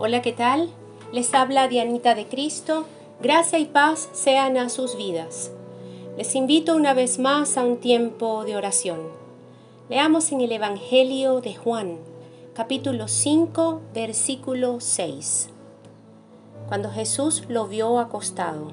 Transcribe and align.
Hola, 0.00 0.22
¿qué 0.22 0.32
tal? 0.32 0.70
Les 1.10 1.34
habla 1.34 1.66
Dianita 1.66 2.14
de 2.14 2.28
Cristo. 2.28 2.84
Gracia 3.20 3.58
y 3.58 3.64
paz 3.64 4.08
sean 4.12 4.56
a 4.56 4.68
sus 4.68 4.96
vidas. 4.96 5.50
Les 6.16 6.36
invito 6.36 6.76
una 6.76 6.94
vez 6.94 7.18
más 7.18 7.58
a 7.58 7.64
un 7.64 7.78
tiempo 7.78 8.44
de 8.44 8.54
oración. 8.54 9.00
Leamos 9.88 10.30
en 10.30 10.40
el 10.40 10.52
Evangelio 10.52 11.40
de 11.40 11.56
Juan, 11.56 11.98
capítulo 12.54 13.08
5, 13.08 13.80
versículo 13.92 14.78
6. 14.78 15.48
Cuando 16.68 16.92
Jesús 16.92 17.42
lo 17.48 17.66
vio 17.66 17.98
acostado 17.98 18.68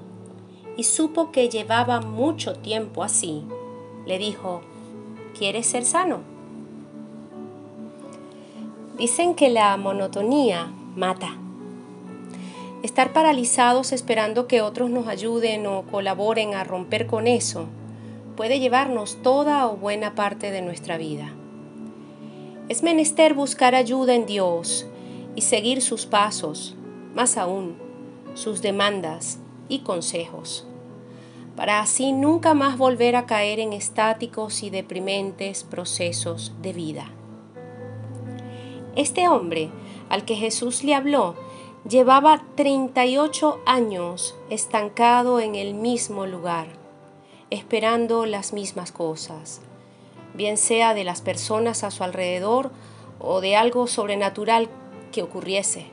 y 0.78 0.84
supo 0.84 1.32
que 1.32 1.50
llevaba 1.50 2.02
mucho 2.02 2.54
tiempo 2.54 3.02
así, 3.02 3.42
le 4.06 4.20
dijo, 4.20 4.62
¿quieres 5.36 5.66
ser 5.66 5.86
sano? 5.86 6.20
Dicen 9.00 9.34
que 9.34 9.50
la 9.50 9.76
monotonía 9.76 10.72
mata. 10.96 11.38
Estar 12.84 13.14
paralizados 13.14 13.92
esperando 13.92 14.48
que 14.48 14.62
otros 14.62 14.90
nos 14.90 15.08
ayuden 15.08 15.66
o 15.68 15.84
colaboren 15.84 16.54
a 16.54 16.64
romper 16.64 17.08
con 17.08 17.28
eso 17.28 17.68
puede 18.36 18.60
llevarnos 18.60 19.22
toda 19.24 19.68
o 19.68 19.78
buena 19.78 20.14
parte 20.14 20.52
de 20.52 20.62
nuestra 20.62 20.98
vida. 20.98 21.34
Es 22.70 22.84
menester 22.84 23.34
buscar 23.34 23.76
ayuda 23.76 24.14
en 24.14 24.26
Dios 24.26 24.86
y 25.36 25.42
seguir 25.42 25.82
sus 25.82 26.06
pasos, 26.06 26.76
más 27.14 27.38
aún, 27.38 27.76
sus 28.34 28.62
demandas 28.62 29.40
y 29.70 29.80
consejos, 29.80 30.68
para 31.56 31.80
así 31.80 32.12
nunca 32.12 32.54
más 32.54 32.78
volver 32.78 33.16
a 33.16 33.26
caer 33.26 33.60
en 33.60 33.74
estáticos 33.74 34.64
y 34.64 34.70
deprimentes 34.70 35.64
procesos 35.64 36.54
de 36.62 36.74
vida. 36.74 37.10
Este 38.96 39.28
hombre 39.28 39.70
al 40.10 40.26
que 40.26 40.36
Jesús 40.36 40.84
le 40.84 40.96
habló 40.96 41.36
Llevaba 41.88 42.42
38 42.56 43.60
años 43.68 44.36
estancado 44.50 45.40
en 45.40 45.54
el 45.54 45.76
mismo 45.76 46.26
lugar, 46.26 46.66
esperando 47.52 48.26
las 48.26 48.54
mismas 48.54 48.92
cosas, 48.92 49.62
bien 50.34 50.58
sea 50.58 50.96
de 50.96 51.04
las 51.04 51.22
personas 51.22 51.84
a 51.84 51.92
su 51.92 52.04
alrededor 52.04 52.72
o 53.20 53.40
de 53.40 53.56
algo 53.56 53.86
sobrenatural 53.86 54.68
que 55.12 55.22
ocurriese. 55.22 55.86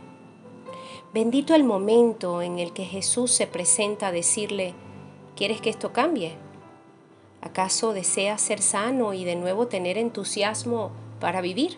Bendito 1.12 1.54
el 1.54 1.62
momento 1.62 2.40
en 2.40 2.58
el 2.58 2.72
que 2.72 2.86
Jesús 2.86 3.30
se 3.30 3.46
presenta 3.46 4.06
a 4.06 4.12
decirle, 4.12 4.72
¿quieres 5.36 5.60
que 5.60 5.68
esto 5.68 5.92
cambie? 5.92 6.36
¿Acaso 7.42 7.92
deseas 7.92 8.40
ser 8.40 8.62
sano 8.62 9.12
y 9.12 9.26
de 9.26 9.36
nuevo 9.36 9.66
tener 9.66 9.98
entusiasmo 9.98 10.90
para 11.20 11.42
vivir? 11.42 11.76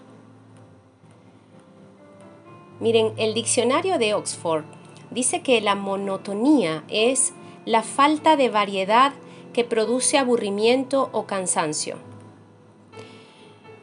Miren, 2.85 3.15
el 3.17 3.33
diccionario 3.33 3.97
de 3.97 4.13
Oxford 4.13 4.65
dice 5.11 5.41
que 5.41 5.63
la 5.63 5.75
monotonía 5.75 6.85
es 6.89 7.33
la 7.65 7.83
falta 7.83 8.37
de 8.37 8.51
variedad 8.51 9.15
que 9.55 9.65
produce 9.65 10.19
aburrimiento 10.19 11.09
o 11.13 11.25
cansancio. 11.25 11.97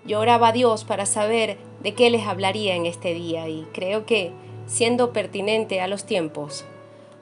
Yo 0.05 0.19
oraba 0.19 0.49
a 0.49 0.52
Dios 0.52 0.83
para 0.83 1.07
saber 1.07 1.57
de 1.81 1.95
qué 1.95 2.11
les 2.11 2.27
hablaría 2.27 2.75
en 2.75 2.85
este 2.85 3.16
día 3.16 3.49
y 3.49 3.63
creo 3.73 4.05
que, 4.05 4.33
siendo 4.67 5.13
pertinente 5.13 5.81
a 5.81 5.88
los 5.88 6.05
tiempos, 6.05 6.63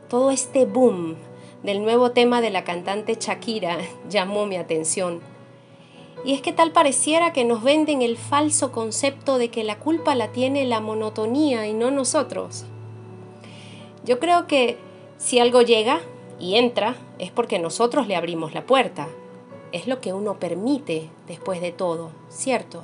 todo 0.10 0.32
este 0.32 0.66
boom 0.66 1.16
del 1.64 1.82
nuevo 1.82 2.12
tema 2.12 2.42
de 2.42 2.50
la 2.50 2.66
cantante 2.66 3.16
Shakira 3.18 3.78
llamó 4.10 4.46
mi 4.46 4.58
atención 4.58 5.22
y 6.26 6.34
es 6.34 6.42
que 6.42 6.52
tal 6.54 6.72
pareciera 6.72 7.34
que 7.34 7.46
nos 7.46 7.64
venden 7.64 8.02
el 8.02 8.18
falso 8.18 8.72
concepto 8.72 9.38
de 9.38 9.50
que 9.50 9.64
la 9.64 9.80
culpa 9.80 10.16
la 10.16 10.32
tiene 10.32 10.66
la 10.66 10.82
monotonía 10.82 11.68
y 11.68 11.74
no 11.74 11.92
nosotros. 11.92 12.66
Yo 14.04 14.20
creo 14.20 14.48
que 14.48 14.78
si 15.18 15.40
algo 15.40 15.62
llega 15.62 16.02
y 16.40 16.56
entra 16.56 16.96
es 17.20 17.32
porque 17.32 17.60
nosotros 17.60 18.08
le 18.08 18.16
abrimos 18.16 18.54
la 18.54 18.66
puerta. 18.66 19.08
Es 19.72 19.88
lo 19.88 20.02
que 20.02 20.14
uno 20.14 20.40
permite 20.40 21.10
después 21.28 21.62
de 21.62 21.72
todo, 21.72 22.12
¿cierto? 22.30 22.84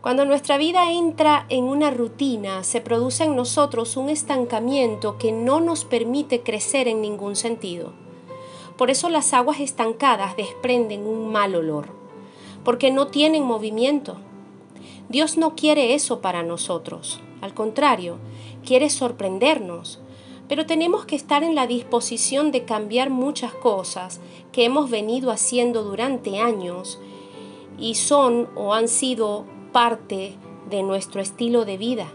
Cuando 0.00 0.24
nuestra 0.24 0.58
vida 0.58 0.92
entra 0.92 1.46
en 1.48 1.64
una 1.64 1.90
rutina, 1.90 2.64
se 2.64 2.80
produce 2.80 3.24
en 3.24 3.36
nosotros 3.36 3.96
un 3.96 4.08
estancamiento 4.08 5.18
que 5.18 5.32
no 5.32 5.60
nos 5.60 5.84
permite 5.84 6.42
crecer 6.42 6.88
en 6.88 7.00
ningún 7.02 7.36
sentido. 7.36 7.92
Por 8.78 8.90
eso 8.90 9.10
las 9.10 9.34
aguas 9.34 9.60
estancadas 9.60 10.36
desprenden 10.36 11.06
un 11.06 11.30
mal 11.30 11.54
olor, 11.56 11.88
porque 12.64 12.90
no 12.90 13.08
tienen 13.08 13.42
movimiento. 13.42 14.16
Dios 15.08 15.36
no 15.36 15.56
quiere 15.56 15.94
eso 15.94 16.20
para 16.20 16.42
nosotros, 16.42 17.20
al 17.40 17.54
contrario, 17.54 18.18
quiere 18.64 18.88
sorprendernos, 18.88 20.00
pero 20.48 20.64
tenemos 20.64 21.04
que 21.04 21.16
estar 21.16 21.42
en 21.42 21.54
la 21.54 21.66
disposición 21.66 22.52
de 22.52 22.64
cambiar 22.64 23.10
muchas 23.10 23.52
cosas 23.52 24.20
que 24.52 24.64
hemos 24.64 24.90
venido 24.90 25.30
haciendo 25.30 25.82
durante 25.82 26.38
años 26.38 27.00
y 27.78 27.96
son 27.96 28.48
o 28.54 28.74
han 28.74 28.88
sido 28.88 29.44
parte 29.72 30.36
de 30.70 30.82
nuestro 30.82 31.20
estilo 31.20 31.64
de 31.64 31.78
vida. 31.78 32.06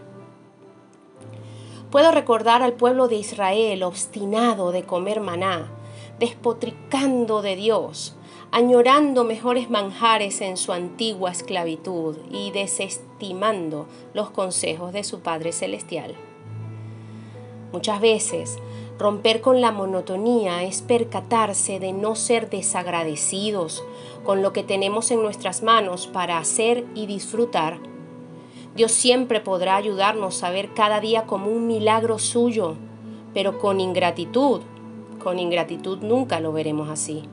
Puedo 1.90 2.10
recordar 2.10 2.62
al 2.62 2.72
pueblo 2.72 3.06
de 3.06 3.16
Israel 3.16 3.82
obstinado 3.82 4.72
de 4.72 4.82
comer 4.82 5.20
maná, 5.20 5.70
despotricando 6.18 7.42
de 7.42 7.56
Dios, 7.56 8.16
añorando 8.50 9.24
mejores 9.24 9.68
manjares 9.68 10.40
en 10.40 10.56
su 10.56 10.72
antigua 10.72 11.30
esclavitud 11.30 12.16
y 12.30 12.52
desestimando 12.52 13.86
los 14.14 14.30
consejos 14.30 14.92
de 14.92 15.02
su 15.02 15.20
Padre 15.20 15.52
Celestial. 15.52 16.14
Muchas 17.72 18.00
veces, 18.00 18.58
romper 18.98 19.40
con 19.40 19.60
la 19.60 19.72
monotonía 19.72 20.62
es 20.62 20.82
percatarse 20.82 21.80
de 21.80 21.92
no 21.92 22.14
ser 22.14 22.48
desagradecidos 22.48 23.84
con 24.22 24.42
lo 24.42 24.52
que 24.52 24.62
tenemos 24.62 25.10
en 25.10 25.20
nuestras 25.20 25.64
manos 25.64 26.06
para 26.06 26.38
hacer 26.38 26.84
y 26.94 27.06
disfrutar. 27.06 27.80
Dios 28.76 28.92
siempre 28.92 29.40
podrá 29.40 29.74
ayudarnos 29.74 30.44
a 30.44 30.50
ver 30.50 30.74
cada 30.74 31.00
día 31.00 31.26
como 31.26 31.48
un 31.48 31.66
milagro 31.66 32.20
suyo, 32.20 32.76
pero 33.32 33.58
con 33.58 33.80
ingratitud 33.80 34.60
con 35.24 35.40
ingratitud 35.40 35.98
nunca 36.02 36.38
lo 36.38 36.52
veremos 36.52 36.88
así. 36.88 37.24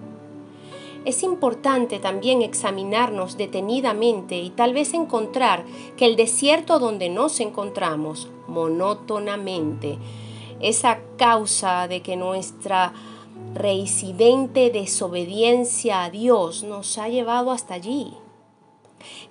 Es 1.03 1.23
importante 1.23 1.99
también 1.99 2.41
examinarnos 2.41 3.35
detenidamente 3.35 4.37
y 4.37 4.51
tal 4.51 4.73
vez 4.73 4.93
encontrar 4.93 5.65
que 5.97 6.05
el 6.05 6.15
desierto 6.15 6.79
donde 6.79 7.09
nos 7.09 7.39
encontramos 7.39 8.29
monótonamente 8.47 9.97
es 10.59 10.85
a 10.85 10.99
causa 11.17 11.87
de 11.87 12.01
que 12.01 12.15
nuestra 12.15 12.93
reincidente 13.55 14.69
desobediencia 14.69 16.03
a 16.03 16.09
Dios 16.11 16.63
nos 16.63 16.97
ha 16.99 17.09
llevado 17.09 17.51
hasta 17.51 17.73
allí. 17.73 18.13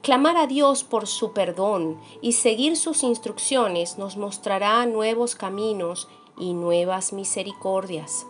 Clamar 0.03 0.37
a 0.37 0.48
Dios 0.48 0.82
por 0.82 1.06
su 1.06 1.32
perdón 1.32 2.00
y 2.21 2.32
seguir 2.32 2.77
sus 2.77 3.04
instrucciones 3.04 3.98
nos 3.98 4.16
mostrará 4.16 4.84
nuevos 4.87 5.37
caminos 5.37 6.09
y 6.37 6.54
nuevas 6.54 7.12
misericordias. 7.12 8.27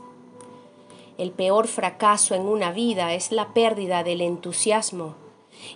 El 1.20 1.32
peor 1.32 1.68
fracaso 1.68 2.34
en 2.34 2.48
una 2.48 2.72
vida 2.72 3.12
es 3.12 3.30
la 3.30 3.52
pérdida 3.52 4.02
del 4.02 4.22
entusiasmo. 4.22 5.16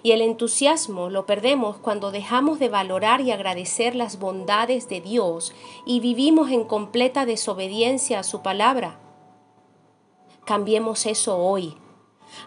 Y 0.03 0.13
el 0.13 0.23
entusiasmo 0.23 1.11
lo 1.11 1.27
perdemos 1.27 1.77
cuando 1.77 2.11
dejamos 2.13 2.59
de 2.59 2.71
valorar 2.71 3.21
y 3.21 3.31
agradecer 3.31 3.95
las 3.95 4.19
bondades 4.19 4.89
de 4.89 5.03
Dios 5.03 5.53
y 5.85 6.01
vivimos 6.01 6.51
en 6.51 6.65
completa 6.65 7.27
desobediencia 7.27 8.21
a 8.21 8.23
su 8.23 8.41
palabra. 8.41 8.99
Cambiemos 10.47 11.05
eso 11.05 11.37
hoy. 11.37 11.77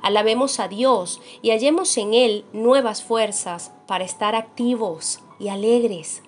Alabemos 0.02 0.60
a 0.60 0.68
Dios 0.68 1.22
y 1.44 1.52
hallemos 1.52 1.96
en 1.98 2.16
Él 2.16 2.46
nuevas 2.52 3.04
fuerzas 3.04 3.72
para 3.86 4.06
estar 4.06 4.34
activos 4.34 5.20
y 5.40 5.50
alegres. 5.50 6.24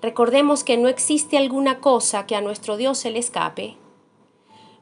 Recordemos 0.00 0.64
que 0.64 0.78
no 0.78 0.88
existe 0.88 1.36
alguna 1.36 1.80
cosa 1.80 2.24
que 2.24 2.36
a 2.36 2.40
nuestro 2.40 2.78
Dios 2.78 2.96
se 2.96 3.10
le 3.10 3.18
escape 3.18 3.76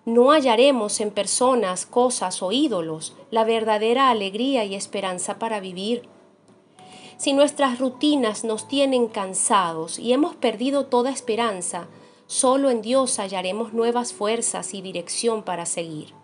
no 0.06 0.30
hallaremos 0.30 1.00
en 1.00 1.10
personas, 1.10 1.86
cosas 1.86 2.42
o 2.42 2.52
ídolos 2.52 3.14
la 3.30 3.44
verdadera 3.44 4.10
alegría 4.10 4.64
y 4.64 4.74
esperanza 4.74 5.38
para 5.38 5.60
vivir. 5.60 6.08
Si 7.18 7.34
nuestras 7.34 7.78
rutinas 7.78 8.44
nos 8.44 8.66
tienen 8.66 9.08
cansados 9.08 9.98
y 9.98 10.12
hemos 10.12 10.34
perdido 10.36 10.86
toda 10.86 11.10
esperanza, 11.10 11.86
solo 12.26 12.70
en 12.70 12.80
Dios 12.80 13.18
hallaremos 13.18 13.74
nuevas 13.74 14.14
fuerzas 14.14 14.72
y 14.72 14.80
dirección 14.80 15.42
para 15.42 15.66
seguir. 15.66 16.14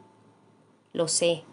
Lo 0.95 1.07
sé, 1.07 1.45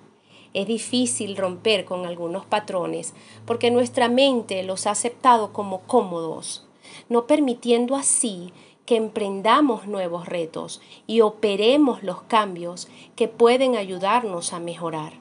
es 0.53 0.67
difícil 0.67 1.35
romper 1.35 1.83
con 1.83 2.05
algunos 2.05 2.45
patrones 2.45 3.13
porque 3.45 3.69
nuestra 3.69 4.07
mente 4.07 4.63
los 4.63 4.87
ha 4.87 4.91
aceptado 4.91 5.51
como 5.51 5.81
cómodos, 5.81 6.65
no 7.09 7.27
permitiendo 7.27 7.95
así 7.95 8.53
que 8.85 8.95
emprendamos 8.97 9.87
nuevos 9.87 10.27
retos 10.27 10.81
y 11.07 11.21
operemos 11.21 12.03
los 12.03 12.23
cambios 12.23 12.87
que 13.15 13.27
pueden 13.27 13.75
ayudarnos 13.75 14.53
a 14.53 14.59
mejorar. 14.59 15.13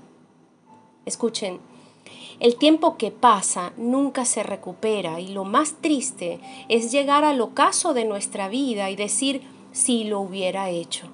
Escuchen, 1.06 1.60
El 2.40 2.56
tiempo 2.56 2.96
que 2.96 3.12
pasa 3.12 3.72
nunca 3.76 4.24
se 4.24 4.42
recupera 4.42 5.20
y 5.20 5.28
lo 5.28 5.44
más 5.44 5.74
triste 5.80 6.40
es 6.68 6.90
llegar 6.90 7.24
al 7.24 7.40
ocaso 7.40 7.94
de 7.94 8.04
nuestra 8.04 8.48
vida 8.48 8.90
y 8.90 8.96
decir 8.96 9.42
si 9.70 10.04
lo 10.04 10.20
hubiera 10.20 10.68
hecho, 10.68 11.06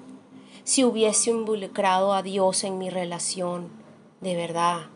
si 0.63 0.83
hubiese 0.83 1.29
involucrado 1.29 2.13
a 2.13 2.23
Dios 2.23 2.63
en 2.63 2.79
mi 2.79 2.89
relación, 2.89 3.69
de 4.21 4.35
verdad, 4.35 4.87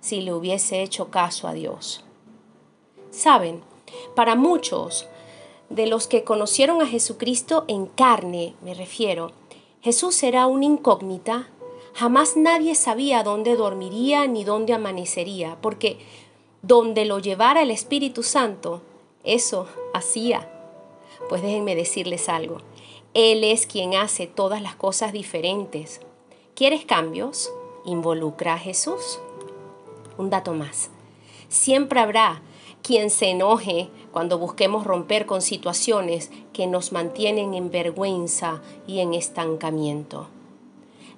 si 0.00 0.22
le 0.22 0.32
hubiese 0.32 0.82
hecho 0.82 1.10
caso 1.10 1.46
a 1.48 1.52
Dios. 1.52 2.04
Saben, 3.10 3.62
para 4.16 4.34
muchos 4.34 5.06
de 5.74 5.86
los 5.86 6.06
que 6.06 6.24
conocieron 6.24 6.82
a 6.82 6.86
Jesucristo 6.86 7.64
en 7.68 7.86
carne, 7.86 8.54
me 8.62 8.74
refiero, 8.74 9.32
Jesús 9.80 10.22
era 10.22 10.46
una 10.46 10.64
incógnita 10.66 11.48
Jamás 11.94 12.36
nadie 12.36 12.74
sabía 12.74 13.22
dónde 13.22 13.56
dormiría 13.56 14.26
ni 14.26 14.44
dónde 14.44 14.72
amanecería, 14.72 15.58
porque 15.60 15.98
donde 16.62 17.04
lo 17.04 17.18
llevara 17.18 17.62
el 17.62 17.70
Espíritu 17.70 18.22
Santo, 18.22 18.80
eso 19.24 19.68
hacía. 19.92 20.50
Pues 21.28 21.42
déjenme 21.42 21.74
decirles 21.74 22.28
algo. 22.28 22.58
Él 23.14 23.44
es 23.44 23.66
quien 23.66 23.94
hace 23.94 24.26
todas 24.26 24.62
las 24.62 24.74
cosas 24.74 25.12
diferentes. 25.12 26.00
¿Quieres 26.54 26.84
cambios? 26.86 27.52
Involucra 27.84 28.54
a 28.54 28.58
Jesús. 28.58 29.20
Un 30.16 30.30
dato 30.30 30.54
más. 30.54 30.88
Siempre 31.48 32.00
habrá 32.00 32.40
quien 32.82 33.10
se 33.10 33.30
enoje 33.30 33.88
cuando 34.10 34.38
busquemos 34.38 34.84
romper 34.84 35.26
con 35.26 35.40
situaciones 35.40 36.30
que 36.52 36.66
nos 36.66 36.92
mantienen 36.92 37.54
en 37.54 37.70
vergüenza 37.70 38.60
y 38.86 39.00
en 39.00 39.14
estancamiento. 39.14 40.28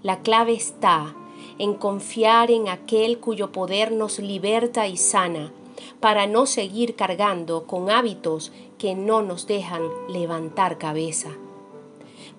La 0.03 0.21
clave 0.21 0.53
está 0.53 1.15
en 1.59 1.75
confiar 1.75 2.51
en 2.51 2.69
aquel 2.69 3.19
cuyo 3.19 3.53
poder 3.53 3.93
nos 3.93 4.19
liberta 4.19 4.87
y 4.87 4.97
sana, 4.97 5.53
para 6.01 6.27
no 6.27 6.47
seguir 6.47 6.95
cargando 6.97 7.67
con 7.67 7.91
hábitos 7.91 8.53
que 8.79 8.95
no 8.95 9.23
nos 9.23 9.47
dejan 9.47 9.83
levantar 10.09 10.79
cabeza. 10.79 11.31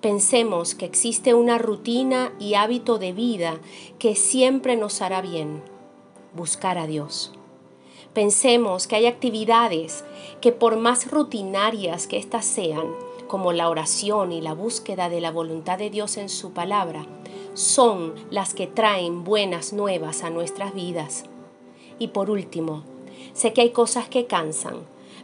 Pensemos 0.00 0.74
que 0.74 0.84
existe 0.84 1.34
una 1.34 1.58
rutina 1.58 2.32
y 2.38 2.54
hábito 2.54 2.98
de 2.98 3.12
vida 3.12 3.58
que 3.98 4.14
siempre 4.14 4.76
nos 4.76 5.02
hará 5.02 5.20
bien, 5.22 5.62
buscar 6.34 6.78
a 6.78 6.86
Dios. 6.86 7.32
Pensemos 8.16 8.86
que 8.86 8.96
hay 8.96 9.04
actividades 9.04 10.02
que 10.40 10.50
por 10.50 10.78
más 10.78 11.10
rutinarias 11.10 12.06
que 12.06 12.16
éstas 12.16 12.46
sean, 12.46 12.94
como 13.28 13.52
la 13.52 13.68
oración 13.68 14.32
y 14.32 14.40
la 14.40 14.54
búsqueda 14.54 15.10
de 15.10 15.20
la 15.20 15.30
voluntad 15.30 15.76
de 15.76 15.90
Dios 15.90 16.16
en 16.16 16.30
su 16.30 16.52
palabra, 16.54 17.04
son 17.52 18.14
las 18.30 18.54
que 18.54 18.66
traen 18.66 19.22
buenas 19.22 19.74
nuevas 19.74 20.22
a 20.22 20.30
nuestras 20.30 20.72
vidas. 20.72 21.24
Y 21.98 22.08
por 22.08 22.30
último, 22.30 22.84
sé 23.34 23.52
que 23.52 23.60
hay 23.60 23.70
cosas 23.70 24.08
que 24.08 24.24
cansan, 24.24 24.76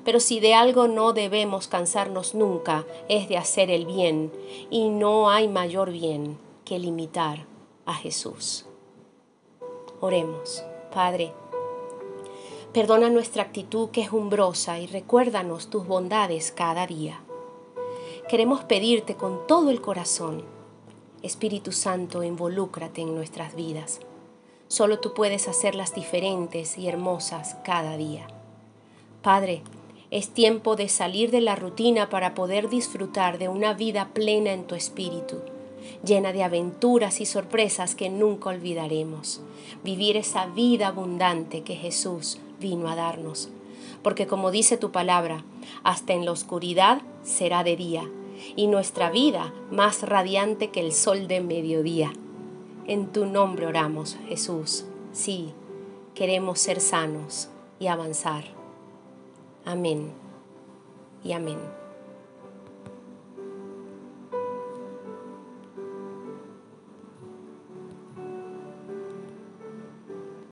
pero 0.04 0.20
si 0.20 0.38
de 0.38 0.52
algo 0.52 0.86
no 0.86 1.14
debemos 1.14 1.68
cansarnos 1.68 2.34
nunca 2.34 2.84
es 3.08 3.26
de 3.26 3.38
hacer 3.38 3.70
el 3.70 3.86
bien, 3.86 4.30
y 4.68 4.90
no 4.90 5.30
hay 5.30 5.48
mayor 5.48 5.92
bien 5.92 6.36
que 6.66 6.78
limitar 6.78 7.46
a 7.86 7.94
Jesús. 7.94 8.66
Oremos, 10.02 10.62
Padre. 10.92 11.32
Perdona 12.72 13.10
nuestra 13.10 13.42
actitud 13.42 13.90
que 13.90 14.00
es 14.00 14.12
umbrosa 14.12 14.78
y 14.78 14.86
recuérdanos 14.86 15.68
tus 15.68 15.86
bondades 15.86 16.52
cada 16.52 16.86
día. 16.86 17.20
Queremos 18.30 18.64
pedirte 18.64 19.14
con 19.14 19.46
todo 19.46 19.70
el 19.70 19.82
corazón 19.82 20.42
Espíritu 21.22 21.70
Santo, 21.70 22.22
involúcrate 22.24 23.02
en 23.02 23.14
nuestras 23.14 23.54
vidas. 23.54 24.00
Solo 24.68 24.98
tú 24.98 25.12
puedes 25.14 25.48
hacerlas 25.48 25.94
diferentes 25.94 26.78
y 26.78 26.88
hermosas 26.88 27.56
cada 27.62 27.96
día. 27.96 28.26
Padre, 29.22 29.62
es 30.10 30.30
tiempo 30.30 30.74
de 30.74 30.88
salir 30.88 31.30
de 31.30 31.40
la 31.40 31.54
rutina 31.54 32.08
para 32.08 32.34
poder 32.34 32.70
disfrutar 32.70 33.38
de 33.38 33.48
una 33.48 33.74
vida 33.74 34.08
plena 34.14 34.52
en 34.52 34.64
tu 34.64 34.74
espíritu, 34.74 35.36
llena 36.04 36.32
de 36.32 36.42
aventuras 36.42 37.20
y 37.20 37.26
sorpresas 37.26 37.94
que 37.94 38.08
nunca 38.08 38.48
olvidaremos. 38.48 39.42
Vivir 39.84 40.16
esa 40.16 40.46
vida 40.46 40.88
abundante 40.88 41.62
que 41.62 41.76
Jesús 41.76 42.40
vino 42.62 42.88
a 42.88 42.94
darnos. 42.94 43.50
Porque 44.02 44.26
como 44.26 44.50
dice 44.50 44.76
tu 44.76 44.90
palabra, 44.90 45.44
hasta 45.82 46.14
en 46.14 46.24
la 46.24 46.32
oscuridad 46.32 47.02
será 47.22 47.64
de 47.64 47.76
día 47.76 48.08
y 48.56 48.66
nuestra 48.66 49.10
vida 49.10 49.52
más 49.70 50.02
radiante 50.02 50.70
que 50.70 50.80
el 50.80 50.92
sol 50.92 51.28
de 51.28 51.40
mediodía. 51.40 52.12
En 52.86 53.12
tu 53.12 53.26
nombre 53.26 53.66
oramos, 53.66 54.16
Jesús. 54.28 54.86
Sí, 55.12 55.52
queremos 56.14 56.58
ser 56.58 56.80
sanos 56.80 57.48
y 57.78 57.86
avanzar. 57.88 58.44
Amén 59.64 60.12
y 61.22 61.32
amén. 61.32 61.81